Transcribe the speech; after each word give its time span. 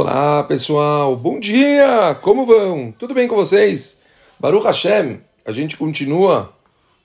Olá 0.00 0.44
pessoal, 0.44 1.16
bom 1.16 1.40
dia! 1.40 2.16
Como 2.22 2.46
vão? 2.46 2.94
Tudo 2.96 3.12
bem 3.12 3.26
com 3.26 3.34
vocês? 3.34 4.00
Baruch 4.38 4.64
Hashem, 4.64 5.18
a 5.44 5.50
gente 5.50 5.76
continua 5.76 6.52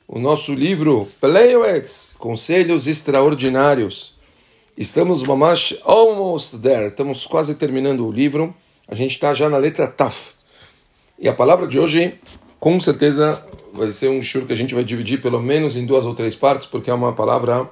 o 0.08 0.20
nosso 0.20 0.54
livro 0.54 1.08
Peleioetz, 1.20 2.14
Conselhos 2.20 2.86
Extraordinários. 2.86 4.14
Estamos 4.78 5.24
mamash 5.24 5.76
almost 5.84 6.60
there, 6.60 6.90
estamos 6.90 7.26
quase 7.26 7.56
terminando 7.56 8.06
o 8.06 8.12
livro. 8.12 8.54
A 8.88 8.94
gente 8.94 9.16
está 9.16 9.34
já 9.34 9.50
na 9.50 9.58
letra 9.58 9.88
Taf. 9.88 10.34
E 11.18 11.28
a 11.28 11.34
palavra 11.34 11.66
de 11.66 11.80
hoje, 11.80 12.14
com 12.60 12.80
certeza, 12.80 13.44
vai 13.74 13.90
ser 13.90 14.10
um 14.10 14.22
shur 14.22 14.46
que 14.46 14.54
a 14.54 14.56
gente 14.56 14.76
vai 14.76 14.84
dividir 14.84 15.20
pelo 15.20 15.42
menos 15.42 15.76
em 15.76 15.84
duas 15.84 16.06
ou 16.06 16.14
três 16.14 16.36
partes, 16.36 16.68
porque 16.68 16.92
é 16.92 16.94
uma 16.94 17.12
palavra, 17.12 17.68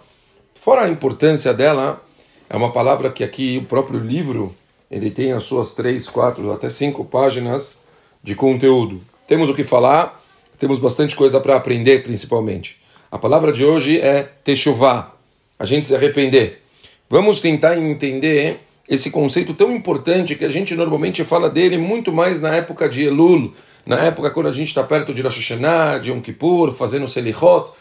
fora 0.56 0.82
a 0.82 0.90
importância 0.90 1.54
dela, 1.54 2.04
é 2.50 2.58
uma 2.58 2.72
palavra 2.72 3.12
que 3.12 3.24
aqui 3.24 3.60
o 3.60 3.68
próprio 3.68 4.00
livro 4.00 4.56
ele 4.92 5.10
tem 5.10 5.32
as 5.32 5.44
suas 5.44 5.74
três, 5.74 6.10
quatro, 6.10 6.52
até 6.52 6.70
cinco 6.70 7.06
páginas 7.06 7.82
de 8.22 8.36
conteúdo. 8.36 9.02
Temos 9.26 9.50
o 9.50 9.56
que 9.56 9.64
falar, 9.64 10.22
temos 10.60 10.78
bastante 10.78 11.16
coisa 11.16 11.40
para 11.40 11.56
aprender, 11.56 12.04
principalmente. 12.04 12.82
A 13.10 13.18
palavra 13.18 13.54
de 13.54 13.64
hoje 13.64 14.00
é 14.02 14.24
techuvá, 14.44 15.16
a 15.58 15.64
gente 15.64 15.88
se 15.88 15.96
arrepender. 15.96 16.62
Vamos 17.10 17.40
tentar 17.40 17.78
entender 17.78 18.60
esse 18.88 19.10
conceito 19.10 19.54
tão 19.54 19.72
importante 19.72 20.36
que 20.36 20.44
a 20.44 20.50
gente 20.50 20.76
normalmente 20.76 21.24
fala 21.24 21.50
dele 21.50 21.78
muito 21.78 22.12
mais 22.12 22.42
na 22.42 22.54
época 22.54 22.90
de 22.90 23.04
Elul, 23.04 23.54
na 23.86 23.98
época 23.98 24.30
quando 24.30 24.48
a 24.48 24.52
gente 24.52 24.68
está 24.68 24.84
perto 24.84 25.14
de 25.14 25.22
Rosh 25.22 25.38
Hashanah, 25.38 26.00
de 26.00 26.12
Yom 26.12 26.20
Kippur, 26.20 26.74
fazendo 26.74 27.08
Selichot. 27.08 27.72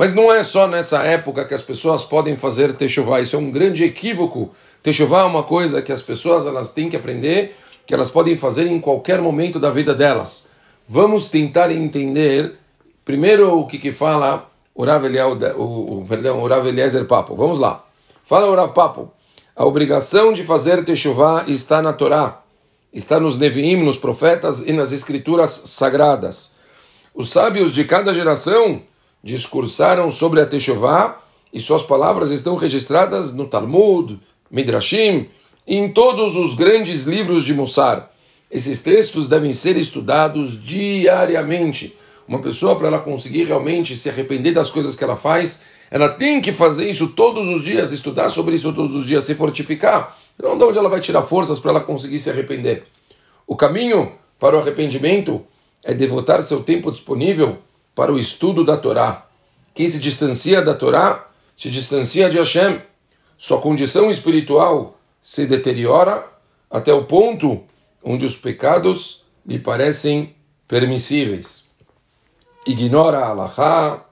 Mas 0.00 0.14
não 0.14 0.32
é 0.32 0.42
só 0.42 0.66
nessa 0.66 1.02
época 1.02 1.44
que 1.44 1.52
as 1.52 1.60
pessoas 1.60 2.02
podem 2.02 2.34
fazer 2.34 2.72
techuvá, 2.74 3.20
isso 3.20 3.36
é 3.36 3.38
um 3.38 3.50
grande 3.50 3.84
equívoco 3.84 4.50
Techuvá 4.82 5.20
é 5.20 5.24
uma 5.24 5.42
coisa 5.42 5.82
que 5.82 5.92
as 5.92 6.00
pessoas 6.00 6.46
elas 6.46 6.72
têm 6.72 6.88
que 6.88 6.96
aprender, 6.96 7.54
que 7.86 7.92
elas 7.92 8.10
podem 8.10 8.34
fazer 8.34 8.66
em 8.66 8.80
qualquer 8.80 9.20
momento 9.20 9.60
da 9.60 9.68
vida 9.68 9.92
delas. 9.92 10.48
Vamos 10.88 11.26
tentar 11.26 11.70
entender 11.70 12.54
primeiro 13.04 13.58
o 13.58 13.66
que, 13.66 13.76
que 13.76 13.92
fala 13.92 14.50
o 14.74 14.84
o, 14.84 15.98
o, 15.98 16.06
perdão, 16.08 16.42
o 16.42 16.48
Rav 16.48 16.66
Eliezer 16.66 17.04
Papo. 17.04 17.36
Vamos 17.36 17.58
lá. 17.58 17.84
Fala 18.24 18.46
o 18.46 18.54
Rav 18.54 18.72
Papo. 18.72 19.12
A 19.54 19.66
obrigação 19.66 20.32
de 20.32 20.44
fazer 20.44 20.82
Techuvá 20.82 21.44
está 21.46 21.82
na 21.82 21.92
Torá, 21.92 22.40
está 22.90 23.20
nos 23.20 23.36
Neviim, 23.36 23.84
nos 23.84 23.98
profetas 23.98 24.60
e 24.66 24.72
nas 24.72 24.92
escrituras 24.92 25.50
sagradas. 25.66 26.56
Os 27.14 27.28
sábios 27.28 27.74
de 27.74 27.84
cada 27.84 28.14
geração 28.14 28.80
discursaram 29.22 30.10
sobre 30.10 30.40
a 30.40 30.46
Techuvá 30.46 31.20
e 31.52 31.60
suas 31.60 31.82
palavras 31.82 32.30
estão 32.30 32.56
registradas 32.56 33.34
no 33.34 33.46
Talmud, 33.46 34.18
Midrashim, 34.50 35.28
em 35.66 35.92
todos 35.92 36.36
os 36.36 36.54
grandes 36.54 37.04
livros 37.04 37.44
de 37.44 37.54
Mussar. 37.54 38.10
Esses 38.50 38.82
textos 38.82 39.28
devem 39.28 39.52
ser 39.52 39.76
estudados 39.76 40.60
diariamente. 40.62 41.96
Uma 42.26 42.40
pessoa, 42.40 42.76
para 42.76 42.88
ela 42.88 42.98
conseguir 42.98 43.44
realmente 43.44 43.96
se 43.96 44.08
arrepender 44.08 44.52
das 44.52 44.70
coisas 44.70 44.96
que 44.96 45.04
ela 45.04 45.16
faz, 45.16 45.62
ela 45.90 46.08
tem 46.08 46.40
que 46.40 46.52
fazer 46.52 46.88
isso 46.88 47.08
todos 47.08 47.48
os 47.48 47.64
dias, 47.64 47.92
estudar 47.92 48.28
sobre 48.28 48.54
isso 48.54 48.72
todos 48.72 48.94
os 48.94 49.06
dias, 49.06 49.24
se 49.24 49.34
fortificar. 49.34 50.16
Não 50.40 50.56
de 50.56 50.64
onde 50.64 50.78
ela 50.78 50.88
vai 50.88 51.00
tirar 51.00 51.22
forças 51.22 51.58
para 51.58 51.72
ela 51.72 51.80
conseguir 51.80 52.18
se 52.18 52.30
arrepender. 52.30 52.84
O 53.46 53.56
caminho 53.56 54.12
para 54.38 54.56
o 54.56 54.60
arrependimento 54.60 55.44
é 55.84 55.92
devotar 55.92 56.42
seu 56.42 56.62
tempo 56.62 56.90
disponível 56.90 57.58
para 57.94 58.12
o 58.12 58.18
estudo 58.18 58.64
da 58.64 58.76
Torá. 58.76 59.26
Quem 59.74 59.88
se 59.88 59.98
distancia 59.98 60.62
da 60.62 60.74
Torá 60.74 61.28
se 61.56 61.70
distancia 61.70 62.30
de 62.30 62.38
Hashem 62.38 62.80
sua 63.40 63.58
condição 63.58 64.10
espiritual 64.10 64.98
se 65.18 65.46
deteriora 65.46 66.26
até 66.70 66.92
o 66.92 67.04
ponto 67.04 67.62
onde 68.04 68.26
os 68.26 68.36
pecados 68.36 69.24
lhe 69.46 69.58
parecem 69.58 70.34
permissíveis. 70.68 71.64
Ignora 72.66 73.20
a 73.20 73.28
Allahá, 73.28 74.04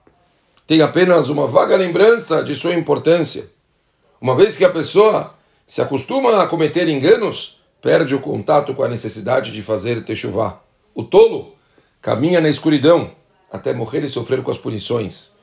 tem 0.67 0.81
apenas 0.81 1.29
uma 1.29 1.47
vaga 1.47 1.77
lembrança 1.77 2.43
de 2.43 2.57
sua 2.57 2.75
importância. 2.75 3.51
Uma 4.19 4.35
vez 4.35 4.57
que 4.57 4.65
a 4.65 4.71
pessoa 4.71 5.35
se 5.67 5.83
acostuma 5.83 6.43
a 6.43 6.47
cometer 6.47 6.89
enganos, 6.89 7.61
perde 7.83 8.15
o 8.15 8.21
contato 8.21 8.75
com 8.75 8.83
a 8.83 8.89
necessidade 8.89 9.53
de 9.53 9.63
fazer 9.63 10.07
techuvá. 10.07 10.59
O 10.95 11.05
tolo 11.05 11.55
caminha 12.01 12.41
na 12.41 12.49
escuridão 12.49 13.13
até 13.51 13.73
morrer 13.73 14.05
e 14.05 14.09
sofrer 14.09 14.43
com 14.43 14.51
as 14.51 14.59
punições 14.59 15.39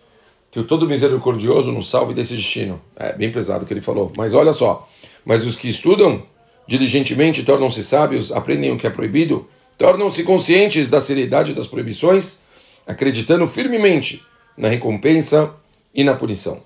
que 0.56 0.60
o 0.60 0.64
todo 0.64 0.88
misericordioso 0.88 1.70
nos 1.70 1.90
salve 1.90 2.14
desse 2.14 2.34
destino. 2.34 2.82
É 2.96 3.12
bem 3.12 3.30
pesado 3.30 3.66
o 3.66 3.68
que 3.68 3.74
ele 3.74 3.82
falou. 3.82 4.10
Mas 4.16 4.34
olha 4.34 4.54
só, 4.54 4.88
mas 5.26 5.46
os 5.46 5.58
que 5.58 5.68
estudam 5.68 6.24
diligentemente 6.66 7.44
tornam-se 7.44 7.84
sábios, 7.84 8.32
aprendem 8.32 8.72
o 8.72 8.78
que 8.78 8.88
é 8.88 8.90
proibido, 8.90 9.48
tornam-se 9.78 10.24
conscientes 10.24 10.88
da 10.88 11.02
seriedade 11.02 11.54
das 11.54 11.68
proibições, 11.68 12.40
acreditando 12.88 13.46
firmemente 13.48 14.24
na 14.58 14.70
recompensa 14.70 15.54
e 15.94 16.06
na 16.06 16.16
punição. 16.16 16.64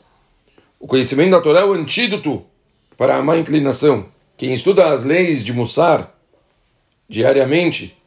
O 0.79 0.85
conhecimento 0.85 1.31
da 1.31 1.41
Torá 1.41 1.61
é 1.61 1.66
o 1.66 1.73
antídoto 1.73 2.44
para 2.95 3.17
a 3.17 3.23
má 3.23 3.38
inclinação. 3.38 4.06
Quem 4.38 4.53
estuda 4.53 4.94
as 4.94 5.03
leis 5.03 5.44
de 5.44 5.51
Mussar 5.51 6.16
diariamente 7.09 7.97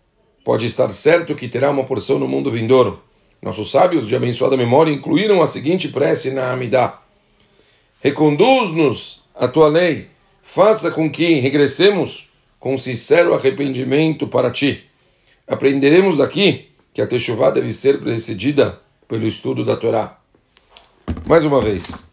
pode 0.45 0.65
estar 0.67 0.89
certo 0.91 1.35
que 1.35 1.49
terá 1.49 1.71
uma 1.71 1.85
porção 1.85 2.21
no 2.21 2.29
mundo 2.29 2.53
vindouro. 2.53 3.03
Nossos 3.43 3.73
sábios 3.73 4.07
de 4.07 4.15
abençoada 4.15 4.57
memória 4.57 4.93
incluíram 4.93 5.43
a 5.43 5.49
seguinte 5.49 5.89
prece 5.89 6.31
na 6.31 6.53
Amidá: 6.53 7.03
Reconduz-nos 8.01 9.25
a 9.35 9.49
tua 9.49 9.67
lei, 9.67 10.09
faça 10.43 10.93
com 10.93 11.11
que 11.11 11.41
regressemos 11.41 12.31
com 12.61 12.79
sincero 12.79 13.35
arrependimento 13.35 14.29
para 14.29 14.53
ti. 14.53 14.85
Aprenderemos 15.49 16.19
daqui 16.19 16.69
que 16.95 17.03
a 17.03 17.07
Techuvá 17.07 17.51
deve 17.51 17.73
ser 17.73 17.99
precedida 17.99 18.81
pelo 19.09 19.27
estudo 19.27 19.65
da 19.65 19.77
Torá. 19.77 20.19
Mais 21.27 21.45
uma 21.45 21.61
vez, 21.61 22.13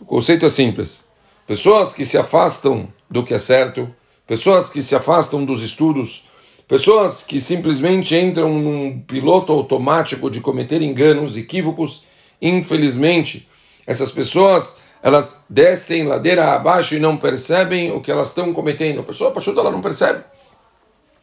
o 0.00 0.04
conceito 0.04 0.44
é 0.44 0.48
simples. 0.48 1.04
Pessoas 1.46 1.94
que 1.94 2.04
se 2.04 2.18
afastam 2.18 2.88
do 3.08 3.22
que 3.22 3.32
é 3.32 3.38
certo, 3.38 3.88
pessoas 4.26 4.70
que 4.70 4.82
se 4.82 4.96
afastam 4.96 5.44
dos 5.44 5.62
estudos, 5.62 6.24
Pessoas 6.66 7.24
que 7.24 7.40
simplesmente 7.40 8.16
entram 8.16 8.58
num 8.58 9.00
piloto 9.00 9.52
automático 9.52 10.30
de 10.30 10.40
cometer 10.40 10.80
enganos, 10.80 11.36
equívocos, 11.36 12.04
infelizmente, 12.40 13.48
essas 13.86 14.10
pessoas 14.10 14.82
elas 15.02 15.44
descem 15.50 16.04
ladeira 16.04 16.54
abaixo 16.54 16.94
e 16.94 16.98
não 16.98 17.18
percebem 17.18 17.92
o 17.92 18.00
que 18.00 18.10
elas 18.10 18.28
estão 18.28 18.54
cometendo. 18.54 19.00
A 19.00 19.02
pessoa, 19.02 19.34
a 19.36 19.50
ela 19.60 19.70
não 19.70 19.82
percebe. 19.82 20.24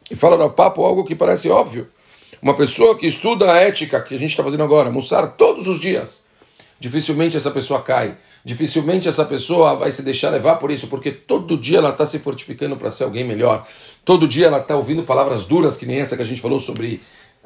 E 0.08 0.14
fala 0.14 0.36
no 0.36 0.48
papo 0.50 0.84
algo 0.84 1.04
que 1.04 1.16
parece 1.16 1.50
óbvio. 1.50 1.88
Uma 2.40 2.54
pessoa 2.54 2.96
que 2.96 3.08
estuda 3.08 3.52
a 3.52 3.56
ética 3.56 4.00
que 4.00 4.14
a 4.14 4.18
gente 4.18 4.30
está 4.30 4.44
fazendo 4.44 4.62
agora, 4.62 4.88
Mussar, 4.88 5.32
todos 5.36 5.66
os 5.66 5.80
dias, 5.80 6.26
dificilmente 6.78 7.36
essa 7.36 7.50
pessoa 7.50 7.82
cai. 7.82 8.16
Dificilmente 8.44 9.08
essa 9.08 9.24
pessoa 9.24 9.76
vai 9.76 9.92
se 9.92 10.02
deixar 10.02 10.30
levar 10.30 10.56
por 10.56 10.70
isso, 10.70 10.88
porque 10.88 11.12
todo 11.12 11.56
dia 11.56 11.78
ela 11.78 11.90
está 11.90 12.04
se 12.04 12.18
fortificando 12.18 12.76
para 12.76 12.90
ser 12.90 13.04
alguém 13.04 13.24
melhor. 13.24 13.66
Todo 14.04 14.26
dia 14.26 14.46
ela 14.46 14.58
está 14.58 14.76
ouvindo 14.76 15.04
palavras 15.04 15.44
duras, 15.44 15.76
que 15.76 15.86
nem 15.86 16.00
essa 16.00 16.16
que 16.16 16.22
a 16.22 16.26
gente 16.26 16.40
falou 16.40 16.58
sobre 16.58 17.00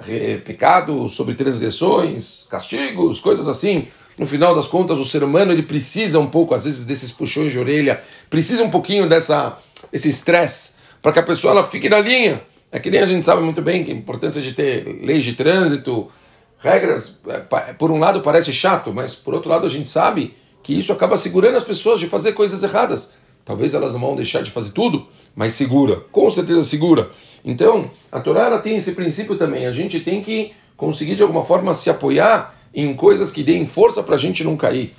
eh, 0.09 0.41
pecado, 0.43 1.07
sobre 1.09 1.35
transgressões, 1.35 2.47
castigos, 2.49 3.21
coisas 3.21 3.47
assim. 3.47 3.89
No 4.19 4.27
final 4.27 4.55
das 4.55 4.67
contas, 4.67 4.99
o 4.99 5.05
ser 5.05 5.23
humano 5.23 5.53
ele 5.53 5.63
precisa 5.63 6.19
um 6.19 6.27
pouco, 6.27 6.55
às 6.55 6.65
vezes, 6.65 6.85
desses 6.85 7.13
puxões 7.13 7.53
de 7.53 7.59
orelha, 7.59 8.03
precisa 8.31 8.63
um 8.63 8.71
pouquinho 8.71 9.07
dessa 9.07 9.59
esse 9.93 10.09
estresse 10.09 10.77
para 11.03 11.13
que 11.13 11.19
a 11.19 11.23
pessoa 11.23 11.53
ela 11.53 11.67
fique 11.67 11.91
na 11.91 11.99
linha. 11.99 12.43
É 12.73 12.81
que 12.81 12.91
nem 12.91 13.01
a 13.01 13.07
gente 13.07 13.25
sabe 13.25 13.43
muito 13.43 13.61
bem 13.61 13.85
que 13.85 13.93
a 13.93 13.95
importância 13.95 14.41
de 14.41 14.53
ter 14.53 14.85
leis 15.03 15.23
de 15.25 15.35
trânsito, 15.35 16.11
regras, 16.59 17.21
eh, 17.29 17.75
por 17.79 17.91
um 17.91 17.99
lado 17.99 18.23
parece 18.23 18.51
chato, 18.53 18.95
mas 18.95 19.15
por 19.15 19.35
outro 19.35 19.51
lado 19.51 19.67
a 19.67 19.71
gente 19.71 19.89
sabe 19.89 20.35
que 20.67 20.77
isso 20.77 20.93
acaba 20.93 21.17
segurando 21.17 21.57
as 21.57 21.63
pessoas 21.63 22.01
de 22.01 22.09
fazer 22.09 22.33
coisas 22.33 22.61
erradas. 22.61 23.15
Talvez 23.45 23.73
elas 23.73 23.93
não 23.93 24.01
vão 24.01 24.17
deixar 24.17 24.43
de 24.43 24.51
fazer 24.51 24.73
tudo, 24.73 25.07
mas 25.33 25.53
segura, 25.53 26.01
com 26.11 26.29
certeza 26.29 26.65
segura. 26.65 27.09
Então, 27.45 27.89
a 28.11 28.19
Torá 28.19 28.47
ela 28.47 28.59
tem 28.59 28.77
esse 28.77 28.91
princípio 28.91 29.37
também. 29.37 29.67
A 29.67 29.71
gente 29.71 30.01
tem 30.01 30.21
que 30.21 30.55
conseguir 30.77 31.15
de 31.15 31.23
alguma 31.23 31.45
forma 31.45 31.73
se 31.73 31.89
apoiar 31.89 32.53
em 32.75 32.93
coisas 32.97 33.31
que 33.31 33.45
deem 33.45 33.65
força 33.65 34.03
para 34.03 34.17
a 34.17 34.19
gente 34.19 34.43
não 34.43 34.57
cair. 34.57 34.93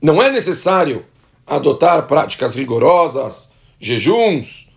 Não 0.00 0.22
é 0.22 0.32
necessário 0.32 1.04
adotar 1.46 2.06
práticas 2.06 2.56
rigorosas, 2.56 3.52
jejuns. 3.78 4.70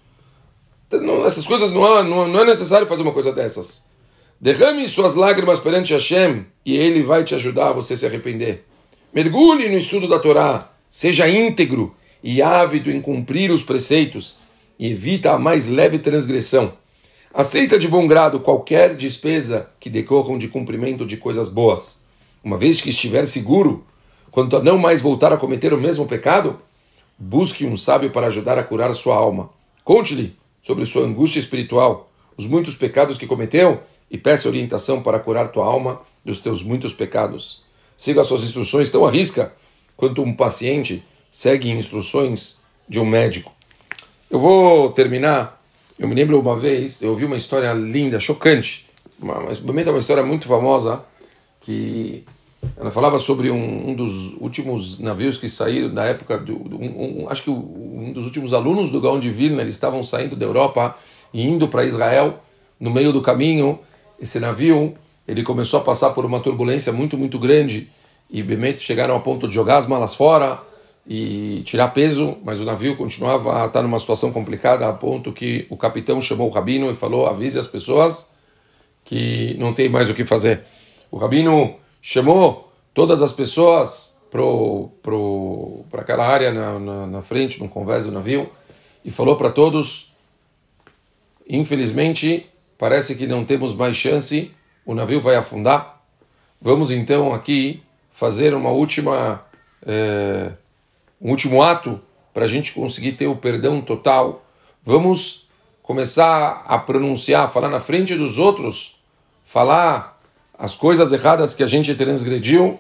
Não, 0.92 1.26
essas 1.26 1.48
coisas 1.48 1.72
não 1.72 2.00
é, 2.00 2.04
não, 2.04 2.28
não 2.28 2.42
é 2.42 2.46
necessário 2.46 2.86
fazer 2.86 3.02
uma 3.02 3.14
coisa 3.14 3.32
dessas. 3.32 3.86
Derrame 4.42 4.86
suas 4.90 5.16
lágrimas 5.16 5.62
perante 5.62 5.94
Hashem 5.94 6.48
e 6.66 6.76
Ele 6.76 7.02
vai 7.02 7.24
te 7.24 7.34
ajudar 7.34 7.70
a 7.70 7.74
você 7.74 7.96
se 7.96 8.06
arrepender. 8.06 8.66
Mergulhe 9.14 9.70
no 9.70 9.78
estudo 9.78 10.08
da 10.08 10.18
Torá, 10.18 10.72
seja 10.90 11.30
íntegro 11.30 11.96
e 12.24 12.42
ávido 12.42 12.90
em 12.90 13.00
cumprir 13.00 13.52
os 13.52 13.62
preceitos 13.62 14.40
e 14.80 14.90
evita 14.90 15.34
a 15.34 15.38
mais 15.38 15.68
leve 15.68 16.00
transgressão. 16.00 16.74
Aceita 17.32 17.78
de 17.78 17.88
bom 17.88 18.08
grado 18.08 18.40
qualquer 18.40 18.96
despesa 18.96 19.70
que 19.80 19.88
decorram 19.88 20.36
de 20.36 20.48
cumprimento 20.48 21.06
de 21.06 21.16
coisas 21.16 21.48
boas. 21.48 22.02
Uma 22.44 22.58
vez 22.58 22.82
que 22.82 22.90
estiver 22.90 23.28
seguro 23.28 23.86
quanto 24.32 24.58
a 24.58 24.64
não 24.64 24.80
mais 24.80 25.00
voltar 25.00 25.32
a 25.32 25.38
cometer 25.38 25.76
o 25.76 25.80
mesmo 25.80 26.08
pecado, 26.08 26.60
busque 27.16 27.68
um 27.68 27.78
sábio 27.78 28.10
para 28.10 28.26
ajudar 28.26 28.58
a 28.58 28.64
curar 28.64 28.96
sua 28.96 29.16
alma. 29.16 29.52
Conte-lhe 29.84 30.36
sobre 30.64 30.88
sua 30.88 31.06
angústia 31.06 31.40
espiritual, 31.40 32.10
os 32.36 32.48
muitos 32.48 32.74
pecados 32.74 33.20
que 33.20 33.28
cometeu 33.28 33.84
e 34.10 34.18
peça 34.18 34.50
orientação 34.50 35.04
para 35.04 35.20
curar 35.20 35.52
tua 35.52 35.68
alma 35.68 36.02
dos 36.26 36.40
teus 36.40 36.64
muitos 36.64 36.94
pecados. 36.94 37.62
Siga 37.98 38.22
as 38.22 38.28
suas 38.28 38.44
instruções 38.44 38.90
tão 38.90 39.06
à 39.06 39.12
risca 39.12 39.54
quanto 39.96 40.22
um 40.22 40.34
paciente 40.34 41.04
segue 41.32 41.70
instruções 41.72 42.58
de 42.88 43.00
um 43.00 43.06
médico. 43.06 43.52
Eu 44.30 44.40
vou 44.40 44.92
terminar. 44.92 45.62
Eu 45.98 46.08
me 46.08 46.16
lembro 46.16 46.40
uma 46.40 46.58
vez, 46.58 47.02
eu 47.02 47.12
ouvi 47.12 47.24
uma 47.24 47.36
história 47.36 47.72
linda, 47.72 48.20
chocante, 48.20 48.88
uma, 49.20 49.38
uma, 49.38 49.52
uma 49.52 50.00
história 50.00 50.24
muito 50.24 50.48
famosa 50.48 51.04
que 51.62 52.26
ela 52.78 52.92
falava 52.92 53.20
sobre 53.20 53.52
um, 53.52 53.90
um, 53.90 53.96
dos 53.96 54.34
últimos 54.36 55.00
navios 55.00 55.38
que 55.38 55.48
saíram 55.48 55.94
da 55.94 56.06
época 56.06 56.38
do, 56.38 56.56
do 56.56 56.78
um, 56.78 57.24
um, 57.24 57.30
acho 57.30 57.44
que 57.44 57.50
um 57.50 58.12
dos 58.14 58.26
últimos 58.26 58.54
alunos 58.54 58.90
do 58.90 59.00
Gaon 59.00 59.20
de 59.20 59.30
Vilna 59.30 59.62
eles 59.62 59.76
estavam 59.76 60.04
saindo 60.04 60.36
da 60.36 60.46
Europa 60.46 60.98
e 61.34 61.44
indo 61.44 61.68
para 61.68 61.86
Israel 61.86 62.40
no 62.80 62.90
meio 62.90 63.12
do 63.12 63.22
caminho 63.22 63.80
esse 64.20 64.40
navio 64.40 64.94
ele 65.28 65.44
começou 65.44 65.80
a 65.80 65.84
passar 65.84 66.12
por 66.12 66.26
uma 66.26 66.40
turbulência 66.40 66.92
muito 66.92 67.18
muito 67.18 67.40
grande 67.40 67.90
e 68.30 68.42
Bemet 68.42 68.82
chegaram 68.82 69.16
a 69.16 69.20
ponto 69.20 69.48
de 69.48 69.54
jogar 69.54 69.78
as 69.78 69.88
malas 69.88 70.16
fora 70.16 70.60
e 71.06 71.62
tirar 71.66 71.90
peso, 71.90 72.38
mas 72.44 72.60
o 72.60 72.66
navio 72.66 72.96
continuava 72.96 73.62
a 73.62 73.66
estar 73.68 73.82
numa 73.82 74.00
situação 74.00 74.32
complicada 74.32 74.88
a 74.88 74.94
ponto 74.94 75.34
que 75.34 75.68
o 75.70 75.76
capitão 75.76 76.22
chamou 76.22 76.50
o 76.50 76.52
rabino 76.52 76.90
e 76.90 76.96
falou 76.96 77.28
avise 77.28 77.60
as 77.60 77.68
pessoas 77.68 78.32
que 79.04 79.56
não 79.60 79.74
tem 79.74 79.90
mais 79.90 80.10
o 80.10 80.14
que 80.14 80.26
fazer. 80.26 80.64
O 81.12 81.18
rabino 81.18 81.76
chamou 82.02 82.72
todas 82.94 83.22
as 83.22 83.32
pessoas 83.32 84.14
para 84.32 84.42
pro, 84.42 84.90
pro, 85.04 85.86
aquela 85.94 86.26
área 86.26 86.52
na, 86.52 86.80
na, 86.80 87.08
na, 87.08 87.22
frente, 87.22 87.62
no 87.62 87.70
convés 87.70 88.06
do 88.06 88.12
navio, 88.12 88.50
e 89.06 89.12
falou 89.12 89.36
para 89.36 89.52
todos: 89.52 90.12
infelizmente, 91.48 92.50
parece 92.78 93.14
que 93.16 93.28
não 93.28 93.46
temos 93.46 93.76
mais 93.76 93.96
chance, 93.96 94.52
o 94.86 94.94
navio 94.94 95.22
vai 95.22 95.36
afundar. 95.36 96.02
Vamos 96.62 96.92
então 96.92 97.34
aqui 97.34 97.84
fazer 98.12 98.54
uma 98.54 98.70
última, 98.70 99.42
é, 99.86 100.52
um 101.22 101.32
último 101.32 101.62
ato 101.62 102.00
para 102.34 102.46
a 102.46 102.48
gente 102.48 102.74
conseguir 102.74 103.14
ter 103.14 103.28
o 103.28 103.36
perdão 103.36 103.82
total. 103.82 104.46
Vamos 104.84 105.48
começar 105.82 106.64
a 106.66 106.78
pronunciar, 106.78 107.52
falar 107.52 107.70
na 107.70 107.80
frente 107.80 108.16
dos 108.16 108.40
outros, 108.40 108.96
falar 109.46 110.20
as 110.58 110.76
coisas 110.76 111.12
erradas 111.12 111.54
que 111.54 111.64
a 111.64 111.68
gente 111.68 111.94
transgrediu, 111.96 112.80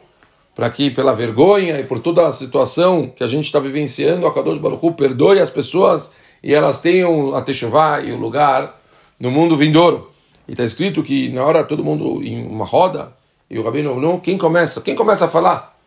para 0.56 0.70
que 0.70 0.92
pela 0.92 1.14
vergonha 1.14 1.80
e 1.80 1.84
por 1.84 2.00
toda 2.00 2.28
a 2.28 2.32
situação 2.32 3.12
que 3.14 3.24
a 3.24 3.28
gente 3.28 3.46
está 3.46 3.60
vivenciando, 3.60 4.26
a 4.28 4.34
Kadosh 4.34 4.60
Baruch 4.60 4.94
perdoe 4.96 5.40
as 5.40 5.50
pessoas 5.50 6.16
e 6.42 6.54
elas 6.54 6.80
tenham 6.80 7.36
a 7.36 7.42
Teshuvah 7.42 8.02
e 8.02 8.12
o 8.12 8.18
lugar 8.18 8.80
no 9.20 9.32
mundo 9.32 9.58
vindouro. 9.58 10.13
E 10.48 10.52
está 10.52 10.64
escrito 10.64 11.04
que 11.04 11.30
na 11.30 11.44
hora 11.44 11.64
todo 11.64 11.84
mundo 11.84 12.24
em 12.24 12.46
uma 12.46 12.66
roda, 12.66 13.14
e 13.50 13.58
o 13.58 13.64
Rabino, 13.64 14.00
não, 14.00 14.20
quem 14.20 14.38
começa? 14.38 14.82
Quem 14.82 14.96
começa 14.96 15.26
a 15.26 15.30
falar? 15.30 15.78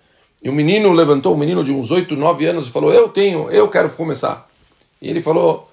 E 0.42 0.48
o 0.48 0.52
menino 0.52 0.92
levantou, 0.92 1.34
um 1.34 1.38
menino 1.38 1.64
de 1.64 1.72
uns 1.72 1.90
8, 1.90 2.14
9 2.14 2.46
anos, 2.46 2.68
e 2.68 2.70
falou, 2.70 2.92
eu 2.92 3.08
tenho, 3.08 3.50
eu 3.50 3.68
quero 3.68 3.90
começar. 3.90 4.48
E 5.00 5.08
ele 5.08 5.20
falou, 5.20 5.70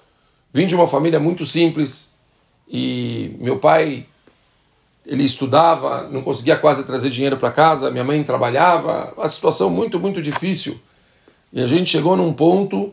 vim 0.52 0.66
de 0.66 0.74
uma 0.74 0.88
família 0.88 1.20
muito 1.20 1.46
simples, 1.46 2.14
e 2.68 3.36
meu 3.38 3.58
pai 3.58 4.06
ele 5.06 5.22
estudava, 5.22 6.08
não 6.10 6.22
conseguia 6.22 6.56
quase 6.56 6.84
trazer 6.84 7.10
dinheiro 7.10 7.36
para 7.36 7.52
casa, 7.52 7.90
minha 7.90 8.04
mãe 8.04 8.22
trabalhava, 8.24 9.12
uma 9.16 9.28
situação 9.28 9.68
muito, 9.68 10.00
muito 10.00 10.22
difícil. 10.22 10.78
E 11.52 11.60
a 11.60 11.66
gente 11.66 11.90
chegou 11.90 12.16
num 12.16 12.32
ponto 12.32 12.92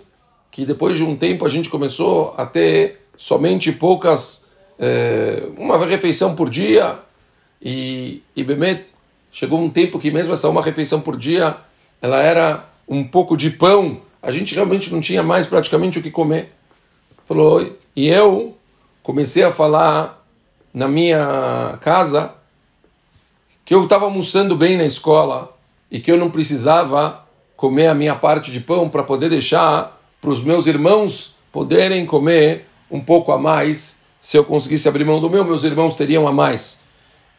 que 0.52 0.66
depois 0.66 0.98
de 0.98 1.04
um 1.04 1.16
tempo 1.16 1.46
a 1.46 1.50
gente 1.50 1.70
começou 1.70 2.34
a 2.38 2.46
ter 2.46 3.08
somente 3.16 3.72
poucas, 3.72 4.41
é, 4.82 5.48
uma 5.58 5.86
refeição 5.86 6.36
por 6.36 6.50
dia, 6.50 6.98
e, 7.62 8.24
e 8.36 8.44
Bemet, 8.44 8.88
chegou 9.32 9.62
um 9.62 9.70
tempo 9.70 10.00
que 10.00 10.10
mesmo 10.10 10.34
essa 10.34 10.50
uma 10.50 10.64
refeição 10.64 11.00
por 11.00 11.16
dia, 11.16 11.56
ela 12.02 12.20
era 12.20 12.66
um 12.88 13.04
pouco 13.04 13.38
de 13.38 13.52
pão, 13.52 14.02
a 14.22 14.32
gente 14.32 14.56
realmente 14.56 14.92
não 14.92 15.00
tinha 15.00 15.22
mais 15.22 15.46
praticamente 15.46 16.00
o 16.00 16.02
que 16.02 16.10
comer. 16.10 16.52
Falou, 17.26 17.78
e 17.96 18.08
eu 18.08 18.58
comecei 19.04 19.44
a 19.44 19.52
falar 19.52 20.26
na 20.74 20.88
minha 20.88 21.78
casa 21.82 22.34
que 23.64 23.74
eu 23.74 23.84
estava 23.84 24.06
almoçando 24.06 24.56
bem 24.56 24.78
na 24.78 24.86
escola 24.86 25.56
e 25.90 26.00
que 26.00 26.12
eu 26.12 26.18
não 26.18 26.32
precisava 26.32 27.24
comer 27.56 27.88
a 27.88 27.94
minha 27.94 28.16
parte 28.16 28.52
de 28.52 28.60
pão 28.60 28.90
para 28.90 29.04
poder 29.04 29.30
deixar 29.30 30.02
para 30.20 30.32
os 30.32 30.44
meus 30.44 30.66
irmãos 30.66 31.36
poderem 31.52 32.06
comer 32.06 32.66
um 32.90 33.00
pouco 33.00 33.32
a 33.32 33.38
mais. 33.38 34.01
Se 34.22 34.38
eu 34.38 34.46
conseguisse 34.46 34.88
abrir 34.88 35.04
mão 35.04 35.20
do 35.20 35.32
meu, 35.32 35.44
meus 35.44 35.64
irmãos 35.64 35.96
teriam 35.96 36.28
a 36.28 36.32
mais. 36.32 36.84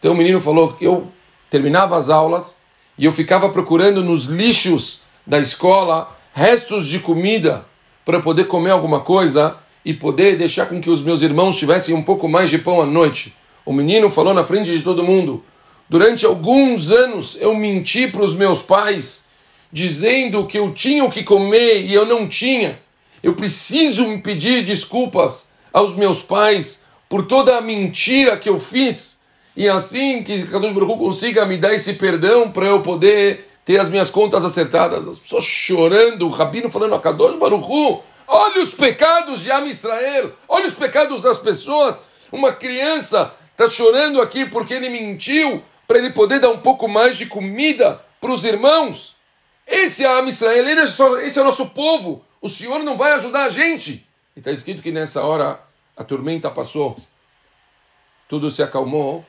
Então 0.00 0.12
o 0.12 0.16
menino 0.16 0.40
falou 0.40 0.72
que 0.72 0.84
eu 0.84 1.06
terminava 1.48 1.96
as 1.96 2.10
aulas 2.10 2.58
e 2.98 3.04
eu 3.04 3.12
ficava 3.12 3.48
procurando 3.50 4.02
nos 4.02 4.24
lixos 4.24 5.02
da 5.24 5.38
escola 5.38 6.18
restos 6.34 6.88
de 6.88 6.98
comida 6.98 7.64
para 8.04 8.18
poder 8.18 8.48
comer 8.48 8.70
alguma 8.70 8.98
coisa 8.98 9.56
e 9.84 9.94
poder 9.94 10.36
deixar 10.36 10.66
com 10.66 10.80
que 10.80 10.90
os 10.90 11.00
meus 11.00 11.22
irmãos 11.22 11.56
tivessem 11.56 11.94
um 11.94 12.02
pouco 12.02 12.28
mais 12.28 12.50
de 12.50 12.58
pão 12.58 12.82
à 12.82 12.84
noite. 12.84 13.32
O 13.64 13.72
menino 13.72 14.10
falou 14.10 14.34
na 14.34 14.42
frente 14.42 14.76
de 14.76 14.82
todo 14.82 15.04
mundo: 15.04 15.44
Durante 15.88 16.26
alguns 16.26 16.90
anos 16.90 17.36
eu 17.40 17.54
menti 17.54 18.08
para 18.08 18.24
os 18.24 18.34
meus 18.34 18.60
pais, 18.60 19.28
dizendo 19.72 20.48
que 20.48 20.58
eu 20.58 20.72
tinha 20.72 21.04
o 21.04 21.10
que 21.10 21.22
comer 21.22 21.84
e 21.84 21.94
eu 21.94 22.04
não 22.04 22.26
tinha. 22.26 22.80
Eu 23.22 23.34
preciso 23.34 24.04
me 24.08 24.18
pedir 24.18 24.64
desculpas 24.64 25.51
aos 25.72 25.94
meus 25.94 26.22
pais 26.22 26.84
por 27.08 27.26
toda 27.26 27.56
a 27.56 27.60
mentira 27.60 28.36
que 28.36 28.48
eu 28.48 28.58
fiz. 28.58 29.20
E 29.56 29.68
assim 29.68 30.22
que 30.22 30.46
Kadosh 30.46 30.72
Baruch 30.72 30.98
consiga 30.98 31.44
me 31.44 31.58
dar 31.58 31.74
esse 31.74 31.94
perdão 31.94 32.50
para 32.50 32.66
eu 32.66 32.80
poder 32.82 33.48
ter 33.64 33.78
as 33.78 33.88
minhas 33.88 34.10
contas 34.10 34.44
acertadas. 34.44 35.06
As 35.06 35.18
pessoas 35.18 35.44
chorando, 35.44 36.26
o 36.26 36.30
rabino 36.30 36.70
falando 36.70 36.94
a 36.94 37.00
Kadosh 37.00 37.36
Baruch 37.36 38.02
Olha 38.26 38.62
os 38.62 38.72
pecados 38.74 39.40
de 39.40 39.50
Am 39.50 39.68
Israel, 39.68 40.32
olha 40.48 40.66
os 40.66 40.74
pecados 40.74 41.22
das 41.22 41.38
pessoas. 41.38 42.00
Uma 42.30 42.52
criança 42.52 43.34
está 43.50 43.68
chorando 43.68 44.22
aqui 44.22 44.46
porque 44.46 44.72
ele 44.72 44.88
mentiu 44.88 45.62
para 45.86 45.98
ele 45.98 46.10
poder 46.10 46.40
dar 46.40 46.48
um 46.48 46.58
pouco 46.58 46.88
mais 46.88 47.16
de 47.18 47.26
comida 47.26 48.00
para 48.20 48.32
os 48.32 48.44
irmãos. 48.44 49.16
Esse 49.66 50.04
é 50.04 50.08
Am 50.08 50.28
Israel, 50.28 50.66
é 50.66 51.26
esse 51.26 51.38
é 51.38 51.42
o 51.42 51.44
nosso 51.44 51.66
povo. 51.66 52.24
O 52.40 52.48
Senhor 52.48 52.78
não 52.82 52.96
vai 52.96 53.12
ajudar 53.12 53.44
a 53.44 53.50
gente. 53.50 54.06
E 54.34 54.40
está 54.40 54.50
escrito 54.50 54.82
que 54.82 54.90
nessa 54.90 55.22
hora 55.22 55.60
a 55.96 56.02
tormenta 56.02 56.50
passou, 56.50 56.96
tudo 58.28 58.50
se 58.50 58.62
acalmou 58.62 59.24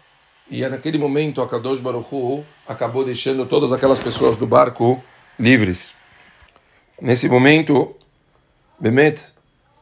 e 0.50 0.64
é 0.64 0.70
naquele 0.70 0.98
momento 0.98 1.42
a 1.42 1.48
Kadosh 1.48 1.80
Baruch 1.80 2.08
Hu 2.10 2.46
acabou 2.66 3.04
deixando 3.04 3.46
todas 3.46 3.74
aquelas 3.74 4.02
pessoas 4.02 4.38
do 4.38 4.48
barco 4.48 5.04
livres. 5.38 5.94
Nesse 7.02 7.28
momento, 7.28 7.94
Bemet, 8.80 9.34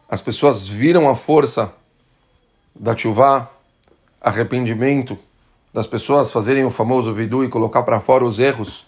as 0.10 0.22
pessoas 0.22 0.68
viram 0.68 1.08
a 1.08 1.16
força 1.16 1.72
da 2.76 2.98
chuva, 2.98 3.52
arrependimento, 4.20 5.18
das 5.72 5.86
pessoas 5.86 6.32
fazerem 6.32 6.66
o 6.66 6.72
famoso 6.72 7.14
vidu 7.14 7.44
e 7.44 7.50
colocar 7.50 7.84
para 7.84 8.00
fora 8.00 8.26
os 8.26 8.40
erros. 8.40 8.88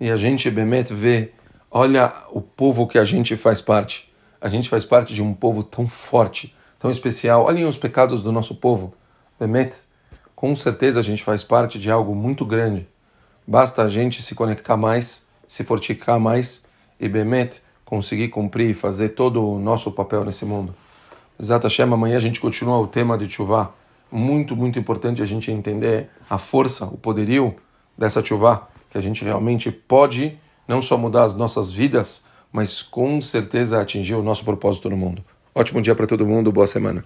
E 0.00 0.10
a 0.10 0.16
gente, 0.16 0.50
Bemet, 0.50 0.92
vê, 0.92 1.30
olha 1.70 2.12
o 2.30 2.40
povo 2.40 2.86
que 2.88 2.98
a 2.98 3.04
gente 3.04 3.36
faz 3.36 3.60
parte. 3.60 4.12
A 4.40 4.48
gente 4.48 4.68
faz 4.68 4.84
parte 4.84 5.14
de 5.14 5.22
um 5.22 5.34
povo 5.34 5.62
tão 5.62 5.88
forte, 5.88 6.56
tão 6.78 6.90
especial. 6.90 7.44
Olhem 7.44 7.64
os 7.64 7.76
pecados 7.76 8.22
do 8.22 8.30
nosso 8.30 8.54
povo. 8.54 8.94
Bemet, 9.38 9.84
com 10.34 10.54
certeza 10.54 11.00
a 11.00 11.02
gente 11.02 11.24
faz 11.24 11.42
parte 11.42 11.78
de 11.78 11.90
algo 11.90 12.14
muito 12.14 12.46
grande. 12.46 12.86
Basta 13.46 13.82
a 13.82 13.88
gente 13.88 14.22
se 14.22 14.34
conectar 14.34 14.76
mais, 14.76 15.26
se 15.46 15.64
fortificar 15.64 16.20
mais 16.20 16.66
e 17.00 17.08
Bemet, 17.08 17.62
conseguir 17.84 18.28
cumprir 18.28 18.70
e 18.70 18.74
fazer 18.74 19.10
todo 19.10 19.44
o 19.44 19.58
nosso 19.58 19.90
papel 19.90 20.24
nesse 20.24 20.44
mundo. 20.44 20.74
Exato, 21.40 21.66
Hashem, 21.66 21.92
amanhã 21.92 22.16
a 22.16 22.20
gente 22.20 22.40
continua 22.40 22.78
o 22.78 22.86
tema 22.86 23.16
de 23.16 23.26
Tshuva. 23.26 23.72
Muito, 24.10 24.54
muito 24.54 24.78
importante 24.78 25.22
a 25.22 25.24
gente 25.24 25.50
entender 25.50 26.10
a 26.28 26.38
força, 26.38 26.84
o 26.84 26.96
poderio 26.96 27.56
dessa 27.96 28.22
Tshuva, 28.22 28.68
que 28.90 28.98
a 28.98 29.00
gente 29.00 29.24
realmente 29.24 29.70
pode 29.72 30.38
não 30.66 30.82
só 30.82 30.96
mudar 30.96 31.24
as 31.24 31.34
nossas 31.34 31.70
vidas, 31.70 32.26
mas 32.52 32.82
com 32.82 33.20
certeza 33.20 33.80
atingir 33.80 34.14
o 34.14 34.22
nosso 34.22 34.44
propósito 34.44 34.88
no 34.90 34.96
mundo. 34.96 35.24
Ótimo 35.54 35.82
dia 35.82 35.94
para 35.94 36.06
todo 36.06 36.26
mundo, 36.26 36.52
boa 36.52 36.66
semana. 36.66 37.04